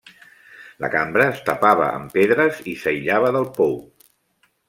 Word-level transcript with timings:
La 0.83 0.89
cambra 0.93 1.27
es 1.33 1.43
tapava 1.49 1.91
amb 1.99 2.15
pedres 2.17 2.63
i 2.73 2.75
s'aïllava 2.85 3.31
del 3.39 3.49
pou. 3.59 3.77